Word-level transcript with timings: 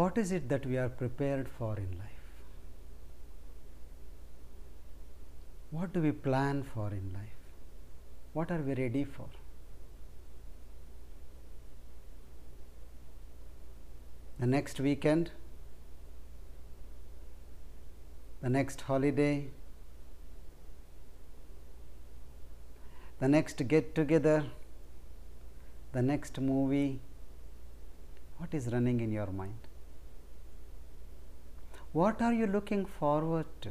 What 0.00 0.16
is 0.16 0.32
it 0.32 0.48
that 0.48 0.64
we 0.64 0.78
are 0.78 0.88
prepared 0.88 1.46
for 1.58 1.76
in 1.76 1.90
life? 1.98 2.28
What 5.70 5.92
do 5.92 6.00
we 6.00 6.12
plan 6.26 6.62
for 6.62 6.86
in 6.88 7.10
life? 7.12 7.42
What 8.32 8.50
are 8.50 8.62
we 8.68 8.74
ready 8.74 9.04
for? 9.04 9.26
The 14.38 14.46
next 14.46 14.80
weekend, 14.80 15.32
the 18.40 18.48
next 18.48 18.80
holiday, 18.80 19.48
the 23.18 23.28
next 23.28 23.68
get 23.68 23.94
together, 23.94 24.44
the 25.92 26.00
next 26.00 26.40
movie. 26.40 27.00
What 28.38 28.54
is 28.54 28.72
running 28.72 29.02
in 29.02 29.12
your 29.12 29.26
mind? 29.26 29.69
What 31.92 32.22
are 32.22 32.32
you 32.32 32.46
looking 32.46 32.86
forward 32.86 33.46
to? 33.62 33.70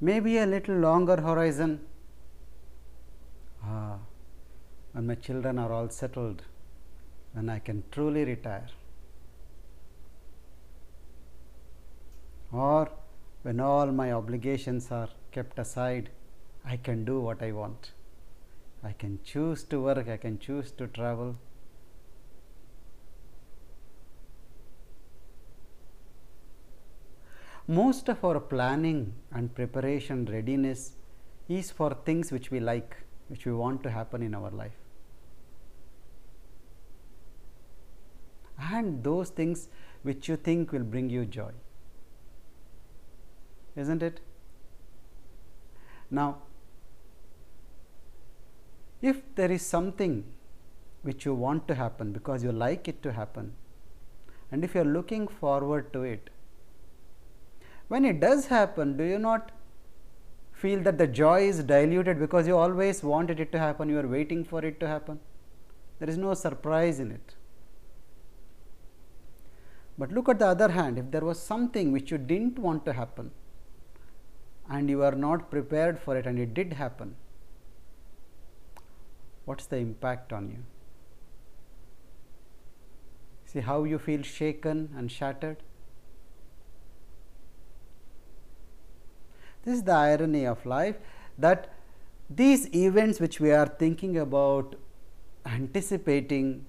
Maybe 0.00 0.38
a 0.38 0.46
little 0.46 0.76
longer 0.76 1.16
horizon. 1.16 1.80
Ah, 3.64 3.98
when 4.92 5.08
my 5.08 5.16
children 5.16 5.58
are 5.58 5.72
all 5.72 5.88
settled, 5.88 6.42
when 7.32 7.48
I 7.48 7.58
can 7.58 7.82
truly 7.90 8.24
retire. 8.24 8.68
Or 12.52 12.88
when 13.42 13.58
all 13.58 13.86
my 13.86 14.12
obligations 14.12 14.92
are 14.92 15.08
kept 15.32 15.58
aside, 15.58 16.10
I 16.64 16.76
can 16.76 17.04
do 17.04 17.20
what 17.20 17.42
I 17.42 17.50
want. 17.50 17.90
I 18.84 18.92
can 18.92 19.18
choose 19.24 19.64
to 19.64 19.80
work, 19.80 20.08
I 20.08 20.16
can 20.16 20.38
choose 20.38 20.70
to 20.72 20.86
travel. 20.86 21.34
Most 27.70 28.08
of 28.08 28.24
our 28.24 28.40
planning 28.40 29.12
and 29.30 29.54
preparation 29.54 30.24
readiness 30.24 30.92
is 31.48 31.70
for 31.70 31.92
things 32.06 32.32
which 32.32 32.50
we 32.50 32.60
like, 32.60 32.96
which 33.28 33.44
we 33.44 33.52
want 33.52 33.82
to 33.82 33.90
happen 33.90 34.22
in 34.22 34.34
our 34.34 34.50
life. 34.50 34.72
And 38.58 39.04
those 39.04 39.28
things 39.28 39.68
which 40.02 40.28
you 40.28 40.36
think 40.36 40.72
will 40.72 40.82
bring 40.82 41.10
you 41.10 41.26
joy. 41.26 41.50
Isn't 43.76 44.02
it? 44.02 44.20
Now, 46.10 46.38
if 49.02 49.22
there 49.34 49.52
is 49.52 49.64
something 49.64 50.24
which 51.02 51.26
you 51.26 51.34
want 51.34 51.68
to 51.68 51.74
happen 51.74 52.12
because 52.12 52.42
you 52.42 52.50
like 52.50 52.88
it 52.88 53.02
to 53.02 53.12
happen, 53.12 53.52
and 54.50 54.64
if 54.64 54.74
you 54.74 54.80
are 54.80 54.86
looking 54.86 55.28
forward 55.28 55.92
to 55.92 56.02
it, 56.04 56.30
when 57.88 58.04
it 58.04 58.20
does 58.20 58.46
happen, 58.46 58.96
do 58.96 59.04
you 59.04 59.18
not 59.18 59.50
feel 60.52 60.80
that 60.82 60.98
the 60.98 61.06
joy 61.06 61.42
is 61.48 61.62
diluted 61.62 62.18
because 62.18 62.46
you 62.46 62.56
always 62.56 63.02
wanted 63.02 63.40
it 63.40 63.50
to 63.52 63.58
happen, 63.58 63.88
you 63.88 63.98
are 63.98 64.06
waiting 64.06 64.44
for 64.44 64.64
it 64.64 64.78
to 64.80 64.86
happen? 64.86 65.20
There 65.98 66.08
is 66.08 66.18
no 66.18 66.34
surprise 66.34 67.00
in 67.00 67.10
it. 67.10 67.34
But 69.96 70.12
look 70.12 70.28
at 70.28 70.38
the 70.38 70.46
other 70.46 70.68
hand, 70.68 70.98
if 70.98 71.10
there 71.10 71.22
was 71.22 71.40
something 71.40 71.90
which 71.90 72.10
you 72.10 72.18
didn't 72.18 72.58
want 72.58 72.84
to 72.84 72.92
happen 72.92 73.32
and 74.70 74.88
you 74.88 75.02
are 75.02 75.16
not 75.16 75.50
prepared 75.50 75.98
for 75.98 76.16
it 76.16 76.26
and 76.26 76.38
it 76.38 76.54
did 76.54 76.74
happen, 76.74 77.16
what's 79.44 79.66
the 79.66 79.78
impact 79.78 80.32
on 80.32 80.50
you? 80.50 80.62
See 83.46 83.60
how 83.60 83.84
you 83.84 83.98
feel 83.98 84.22
shaken 84.22 84.90
and 84.96 85.10
shattered? 85.10 85.62
This 89.64 89.78
is 89.78 89.82
the 89.82 89.92
irony 89.92 90.46
of 90.46 90.64
life 90.64 90.96
that 91.38 91.72
these 92.30 92.72
events 92.74 93.20
which 93.20 93.40
we 93.40 93.50
are 93.52 93.66
thinking 93.66 94.18
about, 94.18 94.76
anticipating, 95.46 96.64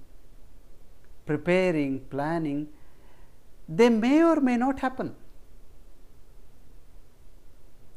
preparing, 1.25 1.99
planning, 2.09 2.67
they 3.67 3.89
may 3.89 4.23
or 4.23 4.39
may 4.41 4.57
not 4.57 4.79
happen, 4.79 5.15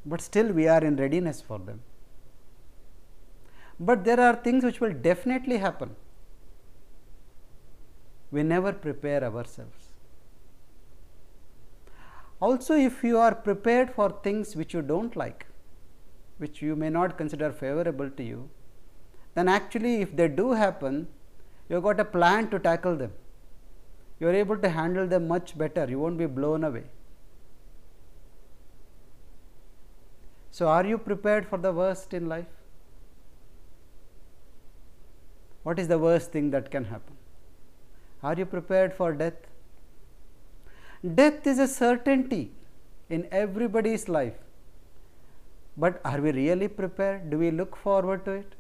but 0.04 0.20
still 0.20 0.52
we 0.52 0.68
are 0.68 0.84
in 0.84 0.96
readiness 0.96 1.40
for 1.40 1.58
them. 1.58 1.80
But 3.80 4.04
there 4.04 4.20
are 4.20 4.36
things 4.36 4.64
which 4.64 4.80
will 4.80 4.92
definitely 4.92 5.58
happen. 5.58 5.96
We 8.30 8.42
never 8.42 8.72
prepare 8.72 9.24
ourselves. 9.24 9.81
Also, 12.46 12.74
if 12.74 13.04
you 13.04 13.18
are 13.24 13.34
prepared 13.46 13.90
for 13.96 14.10
things 14.22 14.56
which 14.56 14.74
you 14.74 14.82
do 14.82 15.00
not 15.02 15.16
like, 15.16 15.46
which 16.38 16.60
you 16.60 16.74
may 16.74 16.88
not 16.90 17.16
consider 17.16 17.52
favorable 17.52 18.10
to 18.10 18.24
you, 18.24 18.50
then 19.36 19.48
actually 19.48 19.92
if 20.02 20.16
they 20.16 20.26
do 20.26 20.50
happen, 20.50 21.06
you 21.68 21.76
have 21.76 21.84
got 21.84 22.00
a 22.00 22.04
plan 22.04 22.50
to 22.50 22.58
tackle 22.58 22.96
them. 22.96 23.12
You 24.18 24.28
are 24.28 24.34
able 24.34 24.58
to 24.58 24.68
handle 24.68 25.06
them 25.06 25.28
much 25.28 25.56
better, 25.56 25.86
you 25.88 26.00
not 26.00 26.18
be 26.18 26.26
blown 26.26 26.64
away. 26.64 26.82
So, 30.50 30.66
are 30.66 30.84
you 30.84 30.98
prepared 30.98 31.46
for 31.46 31.58
the 31.58 31.72
worst 31.72 32.12
in 32.12 32.28
life? 32.28 32.52
What 35.62 35.78
is 35.78 35.86
the 35.86 35.98
worst 35.98 36.32
thing 36.32 36.50
that 36.50 36.72
can 36.72 36.86
happen? 36.86 37.16
Are 38.20 38.34
you 38.34 38.46
prepared 38.46 38.92
for 38.92 39.12
death? 39.12 39.51
Death 41.04 41.46
is 41.46 41.58
a 41.58 41.66
certainty 41.66 42.52
in 43.10 43.26
everybody's 43.32 44.08
life. 44.08 44.34
But 45.76 46.00
are 46.04 46.20
we 46.20 46.30
really 46.30 46.68
prepared? 46.68 47.30
Do 47.30 47.38
we 47.38 47.50
look 47.50 47.76
forward 47.76 48.24
to 48.26 48.32
it? 48.32 48.54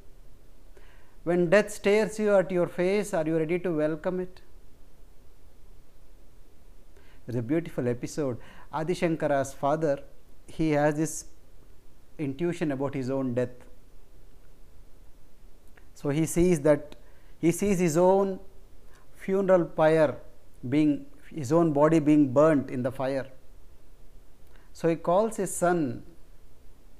When 1.24 1.50
death 1.50 1.70
stares 1.70 2.18
you 2.18 2.34
at 2.34 2.50
your 2.50 2.66
face, 2.66 3.14
are 3.14 3.24
you 3.24 3.36
ready 3.38 3.58
to 3.60 3.70
welcome 3.70 4.18
it? 4.18 4.40
There's 7.26 7.36
a 7.36 7.42
beautiful 7.42 7.86
episode. 7.86 8.38
Adi 8.72 8.94
Shankara's 8.94 9.52
father, 9.52 10.00
he 10.48 10.70
has 10.70 10.96
this 10.96 11.26
intuition 12.18 12.72
about 12.72 12.94
his 12.94 13.08
own 13.08 13.34
death. 13.34 13.50
So 15.94 16.08
he 16.08 16.26
sees 16.26 16.60
that 16.62 16.96
he 17.38 17.52
sees 17.52 17.78
his 17.78 17.96
own 17.96 18.40
funeral 19.14 19.64
pyre 19.64 20.16
being 20.68 21.06
his 21.34 21.52
own 21.52 21.72
body 21.72 21.98
being 21.98 22.32
burnt 22.32 22.70
in 22.70 22.82
the 22.82 22.92
fire. 22.92 23.26
So 24.72 24.88
he 24.88 24.96
calls 24.96 25.36
his 25.36 25.54
son 25.54 26.02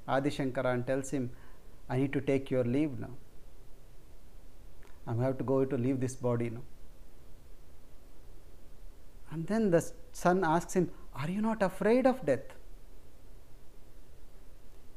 Adi 0.06 0.30
Shankara 0.30 0.74
and 0.74 0.86
tells 0.86 1.10
him, 1.10 1.30
I 1.88 1.98
need 1.98 2.12
to 2.12 2.20
take 2.20 2.50
your 2.50 2.64
leave 2.64 2.98
now. 2.98 3.10
I'm 5.06 5.20
have 5.20 5.38
to 5.38 5.44
go 5.44 5.64
to 5.64 5.76
leave 5.76 6.00
this 6.00 6.14
body 6.14 6.50
now. 6.50 6.62
And 9.30 9.46
then 9.46 9.70
the 9.70 9.90
son 10.12 10.44
asks 10.44 10.74
him, 10.74 10.90
Are 11.14 11.30
you 11.30 11.40
not 11.40 11.62
afraid 11.62 12.06
of 12.06 12.24
death? 12.24 12.46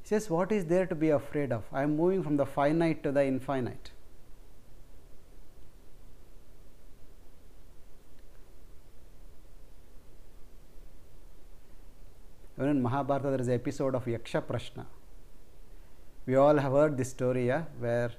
He 0.02 0.10
says, 0.10 0.30
What 0.30 0.52
is 0.52 0.66
there 0.66 0.86
to 0.86 0.96
be 0.96 1.10
afraid 1.10 1.52
of? 1.52 1.64
I 1.72 1.84
am 1.84 1.96
moving 1.98 2.24
from 2.24 2.38
the 2.38 2.46
finite 2.46 3.02
to 3.04 3.12
the 3.12 3.26
infinite. 3.26 3.92
In 12.70 12.82
Mahabharata, 12.82 13.30
there 13.30 13.42
is 13.42 13.48
an 13.48 13.54
episode 13.54 13.96
of 13.96 14.06
Yaksha 14.06 14.42
Prashna. 14.42 14.86
We 16.26 16.36
all 16.36 16.58
have 16.58 16.72
heard 16.72 16.98
this 16.98 17.10
story, 17.10 17.48
yeah, 17.48 17.64
where 17.80 18.12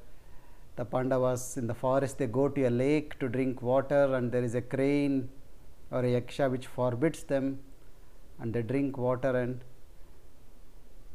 the 0.76 0.84
Pandavas 0.84 1.56
in 1.56 1.66
the 1.66 1.74
forest 1.74 2.18
they 2.18 2.26
go 2.26 2.48
to 2.48 2.62
a 2.64 2.70
lake 2.70 3.18
to 3.18 3.28
drink 3.28 3.62
water, 3.62 4.14
and 4.14 4.30
there 4.30 4.44
is 4.44 4.54
a 4.54 4.62
crane 4.62 5.28
or 5.90 6.00
a 6.00 6.20
yaksha 6.20 6.50
which 6.50 6.66
forbids 6.66 7.22
them 7.24 7.58
and 8.40 8.52
they 8.52 8.62
drink 8.62 8.98
water 8.98 9.36
and 9.36 9.60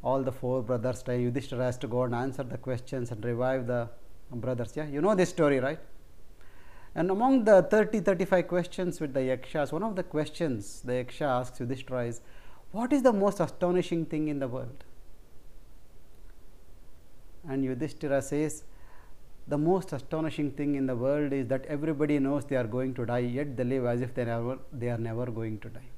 all 0.04 0.24
the 0.24 0.32
four 0.32 0.64
brothers 0.64 1.04
die. 1.04 1.16
Yudhishthira 1.16 1.64
has 1.64 1.78
to 1.78 1.88
go 1.88 2.04
and 2.04 2.16
answer 2.16 2.44
the 2.44 2.58
questions 2.58 3.12
and 3.12 3.24
revive 3.24 3.68
the 3.68 3.88
brothers. 4.32 4.74
Yeah, 4.76 4.88
you 4.88 5.02
know 5.02 5.14
this 5.14 5.30
story, 5.30 5.60
right? 5.60 5.80
And 6.96 7.12
among 7.12 7.44
the 7.44 7.62
30 7.64 8.00
35 8.00 8.48
questions 8.48 9.00
with 9.00 9.14
the 9.14 9.24
yakshas, 9.24 9.72
one 9.72 9.84
of 9.84 9.96
the 9.96 10.04
questions 10.04 10.82
the 10.82 10.94
yaksha 10.94 11.22
asks 11.22 11.60
Yudhishthira 11.60 12.06
is, 12.06 12.22
What 12.72 12.94
is 12.94 13.04
the 13.04 13.14
most 13.14 13.40
astonishing 13.40 14.06
thing 14.06 14.28
in 14.30 14.40
the 14.40 14.48
world? 14.48 14.84
And 17.48 17.64
Yudhishthira 17.66 18.22
says, 18.22 18.64
The 19.48 19.58
most 19.58 19.92
astonishing 19.92 20.52
thing 20.52 20.76
in 20.76 20.86
the 20.86 20.96
world 20.96 21.34
is 21.34 21.48
that 21.48 21.66
everybody 21.66 22.20
knows 22.20 22.46
they 22.46 22.56
are 22.56 22.68
going 22.68 22.94
to 22.94 23.06
die, 23.06 23.20
yet 23.20 23.58
they 23.58 23.64
live 23.64 23.86
as 23.86 24.02
if 24.02 24.14
they, 24.14 24.26
never, 24.26 24.60
they 24.72 24.90
are 24.90 24.98
never 24.98 25.26
going 25.26 25.60
to 25.60 25.70
die. 25.70 25.90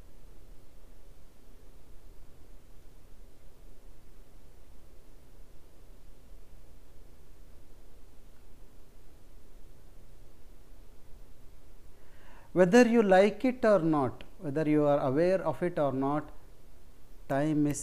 whether 12.54 12.88
you 12.88 13.02
like 13.02 13.44
it 13.46 13.66
or 13.66 13.80
not, 13.80 14.24
whether 14.40 14.68
you 14.70 14.86
are 14.86 15.00
aware 15.00 15.42
of 15.42 15.62
it 15.64 15.80
or 15.80 15.92
not, 15.92 16.30
time 17.34 17.68
is 17.74 17.82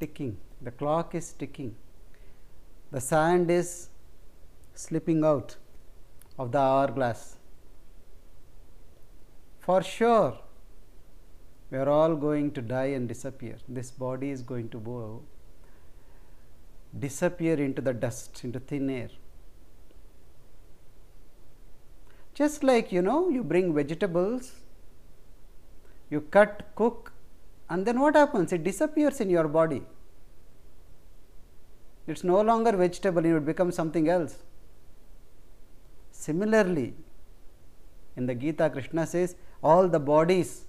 ticking, 0.00 0.36
the 0.62 0.70
clock 0.70 1.14
is 1.20 1.32
ticking, 1.32 1.74
the 2.92 3.00
sand 3.00 3.50
is 3.50 3.70
slipping 4.74 5.24
out 5.24 5.56
of 6.38 6.52
the 6.52 6.58
hourglass. 6.58 7.36
For 9.66 9.82
sure, 9.82 10.38
we 11.70 11.78
are 11.78 11.88
all 11.88 12.14
going 12.14 12.52
to 12.52 12.62
die 12.62 12.90
and 12.98 13.08
disappear. 13.08 13.56
This 13.68 13.90
body 13.90 14.30
is 14.30 14.42
going 14.42 14.68
to 14.74 14.78
go 14.78 15.22
disappear 17.06 17.54
into 17.54 17.82
the 17.82 17.92
dust, 17.92 18.44
into 18.44 18.60
thin 18.60 18.88
air. 18.88 19.08
Just 22.34 22.62
like 22.62 22.92
you 22.92 23.02
know, 23.02 23.28
you 23.28 23.42
bring 23.42 23.74
vegetables, 23.74 24.52
you 26.10 26.20
cut, 26.20 26.62
cook, 26.76 27.12
and 27.68 27.84
then 27.84 28.00
what 28.00 28.14
happens? 28.14 28.52
It 28.52 28.64
disappears 28.64 29.20
in 29.20 29.30
your 29.30 29.48
body. 29.48 29.82
It's 32.06 32.22
no 32.22 32.40
longer 32.40 32.72
vegetable, 32.76 33.24
it 33.24 33.32
would 33.32 33.46
become 33.46 33.72
something 33.72 34.08
else. 34.08 34.36
Similarly, 36.12 36.94
in 38.16 38.26
the 38.26 38.34
Gita, 38.34 38.70
Krishna 38.70 39.06
says, 39.06 39.34
all 39.62 39.88
the 39.88 39.98
bodies 39.98 40.64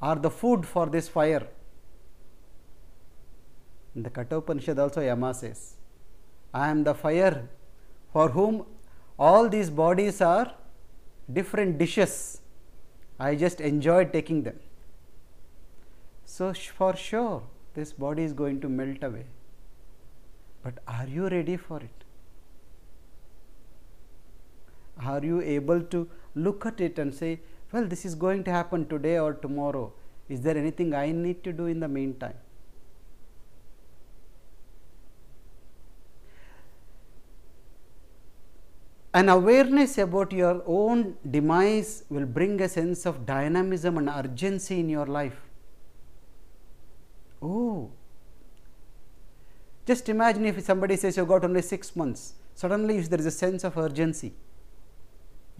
are 0.00 0.16
the 0.16 0.30
food 0.30 0.64
for 0.66 0.86
this 0.86 1.08
fire. 1.08 1.46
In 3.94 4.02
the 4.02 4.10
Kathopanishad 4.10 4.78
also 4.78 5.00
Yama 5.00 5.34
says, 5.34 5.74
I 6.54 6.70
am 6.70 6.84
the 6.84 6.94
fire 6.94 7.48
for 8.12 8.30
whom 8.30 8.64
all 9.18 9.48
these 9.48 9.68
bodies 9.68 10.20
are 10.20 10.54
different 11.32 11.78
dishes. 11.78 12.40
I 13.18 13.34
just 13.34 13.60
enjoy 13.60 14.06
taking 14.06 14.42
them. 14.42 14.58
So, 16.32 16.54
for 16.54 16.94
sure, 16.94 17.42
this 17.74 17.92
body 17.92 18.22
is 18.22 18.32
going 18.32 18.60
to 18.60 18.68
melt 18.68 19.02
away. 19.02 19.24
But 20.62 20.78
are 20.86 21.06
you 21.06 21.28
ready 21.28 21.56
for 21.56 21.78
it? 21.78 22.04
Are 25.04 25.24
you 25.24 25.40
able 25.40 25.82
to 25.94 26.08
look 26.36 26.66
at 26.66 26.80
it 26.80 27.00
and 27.00 27.12
say, 27.12 27.40
well, 27.72 27.84
this 27.84 28.04
is 28.04 28.14
going 28.14 28.44
to 28.44 28.52
happen 28.52 28.86
today 28.86 29.18
or 29.18 29.32
tomorrow? 29.34 29.92
Is 30.28 30.40
there 30.42 30.56
anything 30.56 30.94
I 30.94 31.10
need 31.10 31.42
to 31.42 31.52
do 31.52 31.66
in 31.66 31.80
the 31.80 31.88
meantime? 31.88 32.38
An 39.12 39.28
awareness 39.28 39.98
about 39.98 40.30
your 40.32 40.62
own 40.64 41.16
demise 41.28 42.04
will 42.08 42.26
bring 42.26 42.60
a 42.62 42.68
sense 42.68 43.04
of 43.04 43.26
dynamism 43.26 43.98
and 43.98 44.08
urgency 44.08 44.78
in 44.78 44.88
your 44.88 45.06
life. 45.06 45.49
Oh, 47.42 47.90
just 49.86 50.08
imagine 50.08 50.44
if 50.44 50.62
somebody 50.62 50.96
says 50.96 51.16
you 51.16 51.24
got 51.24 51.44
only 51.44 51.62
six 51.62 51.96
months, 51.96 52.34
suddenly 52.54 52.98
if 52.98 53.08
there 53.08 53.18
is 53.18 53.26
a 53.26 53.30
sense 53.30 53.64
of 53.64 53.76
urgency. 53.76 54.34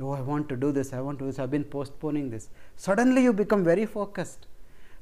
Oh, 0.01 0.13
I 0.13 0.21
want 0.21 0.49
to 0.51 0.57
do 0.57 0.73
this, 0.73 0.93
I 0.93 1.01
want 1.01 1.19
to 1.19 1.25
do 1.25 1.31
this, 1.31 1.39
I 1.39 1.43
have 1.43 1.51
been 1.51 1.65
postponing 1.65 2.31
this. 2.31 2.49
Suddenly 2.77 3.23
you 3.23 3.33
become 3.33 3.65
very 3.65 3.87
focused. 3.87 4.47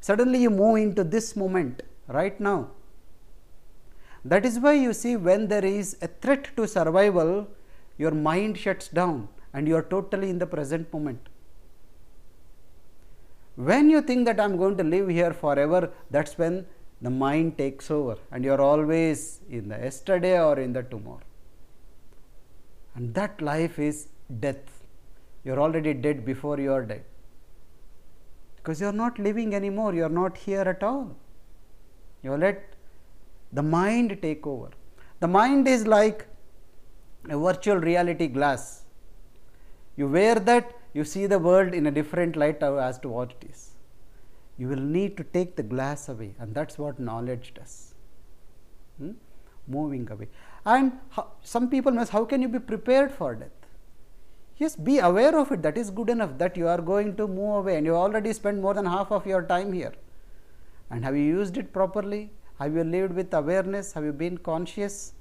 Suddenly 0.01 0.41
you 0.43 0.51
move 0.51 0.77
into 0.79 1.05
this 1.05 1.37
moment 1.37 1.83
right 2.07 2.41
now. 2.41 2.71
That 4.25 4.45
is 4.45 4.59
why 4.59 4.73
you 4.75 4.93
see 4.93 5.17
when 5.17 5.49
there 5.49 5.65
is 5.65 5.97
a 6.03 6.09
threat 6.09 6.57
to 6.57 6.67
survival, 6.67 7.49
your 7.97 8.13
mind 8.13 8.59
shuts 8.59 8.89
down 8.89 9.29
and 9.53 9.69
you 9.69 9.77
are 9.77 9.83
totally 9.83 10.31
in 10.31 10.39
the 10.39 10.47
present 10.47 10.93
moment. 10.93 11.28
When 13.59 13.91
you 13.91 14.01
think 14.03 14.25
that 14.27 14.39
I 14.39 14.45
am 14.45 14.57
going 14.57 14.77
to 14.77 14.85
live 14.85 15.09
here 15.09 15.33
forever, 15.33 15.91
that 16.13 16.29
is 16.29 16.39
when 16.39 16.65
the 17.03 17.11
mind 17.11 17.59
takes 17.59 17.91
over 17.91 18.17
and 18.31 18.45
you 18.45 18.53
are 18.53 18.61
always 18.61 19.41
in 19.51 19.69
the 19.69 19.77
yesterday 19.77 20.41
or 20.41 20.61
in 20.61 20.73
the 20.73 20.85
tomorrow. 20.85 21.27
And 22.95 23.13
that 23.15 23.41
life 23.43 23.81
is 23.81 24.09
death. 24.39 24.85
You 25.43 25.55
are 25.55 25.59
already 25.59 25.93
dead 25.93 26.25
before 26.25 26.61
you 26.61 26.73
are 26.73 26.85
dead. 26.85 27.03
Because 28.57 28.81
you 28.81 28.87
are 28.87 28.93
not 28.93 29.19
living 29.19 29.55
anymore, 29.57 29.93
you 29.93 30.05
are 30.05 30.17
not 30.23 30.37
here 30.37 30.61
at 30.61 30.85
all. 30.85 31.17
You 32.23 32.37
let 32.37 32.75
the 33.53 33.63
mind 33.63 34.19
take 34.23 34.47
over. 34.47 34.71
The 35.19 35.27
mind 35.27 35.67
is 35.67 35.85
like 35.85 36.27
a 37.29 37.37
virtual 37.37 37.79
reality 37.79 38.29
glass. 38.29 38.83
You 39.97 40.07
wear 40.07 40.37
that, 40.37 40.73
you 40.99 41.05
see 41.15 41.27
the 41.33 41.39
world 41.49 41.75
in 41.79 41.87
a 41.91 41.93
different 41.99 42.37
light 42.43 42.63
as 42.89 42.99
to 43.05 43.09
what 43.17 43.35
it 43.37 43.49
is. 43.51 43.61
You 44.59 44.69
will 44.73 44.87
need 44.99 45.17
to 45.19 45.25
take 45.37 45.55
the 45.55 45.63
glass 45.63 46.09
away, 46.09 46.31
and 46.41 46.55
that's 46.55 46.77
what 46.83 46.99
knowledge 46.99 47.53
does. 47.55 47.95
Hmm? 48.99 49.13
Moving 49.69 50.09
away. 50.11 50.29
And 50.67 50.93
how, 51.11 51.25
some 51.43 51.71
people 51.71 51.93
must, 51.93 52.11
how 52.11 52.25
can 52.25 52.43
you 52.43 52.49
be 52.49 52.59
prepared 52.59 53.13
for 53.13 53.35
death? 53.37 53.59
Yes, 54.57 54.75
be 54.75 54.99
aware 54.99 55.39
of 55.39 55.53
it, 55.53 55.63
that 55.63 55.79
is 55.79 55.91
good 55.91 56.11
enough 56.11 56.37
that 56.39 56.57
you 56.57 56.67
are 56.67 56.81
going 56.81 57.15
to 57.17 57.29
move 57.29 57.59
away 57.59 57.77
and 57.77 57.87
you 57.87 57.95
already 57.95 58.33
spent 58.33 58.61
more 58.61 58.75
than 58.75 58.87
half 58.87 59.13
of 59.13 59.25
your 59.25 59.43
time 59.43 59.73
here. 59.73 59.95
And 60.91 61.05
have 61.05 61.17
you 61.17 61.23
used 61.23 61.57
it 61.57 61.73
properly? 61.73 62.33
Have 62.59 62.75
you 62.75 62.83
lived 62.83 63.15
with 63.15 63.33
awareness? 63.33 63.93
Have 63.93 64.05
you 64.05 64.13
been 64.13 64.37
conscious? 64.39 65.13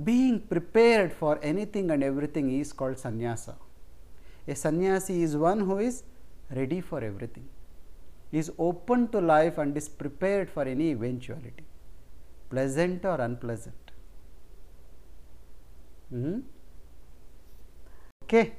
being 0.00 0.40
prepared 0.40 1.12
for 1.12 1.38
anything 1.42 1.90
and 1.90 2.02
everything 2.02 2.58
is 2.58 2.72
called 2.72 2.98
sannyasa. 2.98 3.56
A 4.48 4.54
sannyasi 4.54 5.22
is 5.22 5.36
one 5.36 5.60
who 5.60 5.78
is 5.78 6.02
ready 6.50 6.80
for 6.80 7.02
everything, 7.02 7.48
is 8.32 8.50
open 8.58 9.08
to 9.08 9.20
life 9.20 9.58
and 9.58 9.76
is 9.76 9.88
prepared 9.88 10.50
for 10.50 10.62
any 10.62 10.90
eventuality, 10.90 11.64
pleasant 12.50 13.04
or 13.04 13.20
unpleasant. 13.20 13.74
Hmm. 16.10 16.40
Okay. 18.24 18.52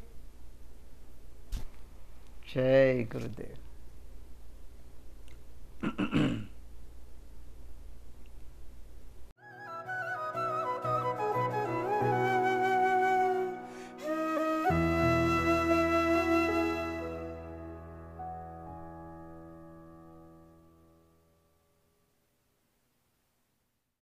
Jai 2.46 3.08
Gurudev. 3.10 3.58